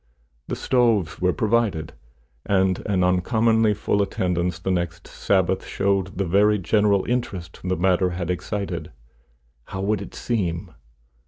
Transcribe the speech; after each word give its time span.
The 0.47 0.55
stoves 0.55 1.21
were 1.21 1.31
provided, 1.31 1.93
and 2.43 2.81
an 2.87 3.03
uncommonly 3.03 3.75
full 3.75 4.01
attendance 4.01 4.57
the 4.57 4.71
next 4.71 5.07
Sabbath 5.07 5.63
showed 5.63 6.17
the 6.17 6.25
very 6.25 6.57
general 6.57 7.05
interest 7.05 7.59
the 7.63 7.77
matter 7.77 8.09
had 8.09 8.31
excited. 8.31 8.91
How 9.65 9.81
would 9.81 10.01
it 10.01 10.15
seem? 10.15 10.71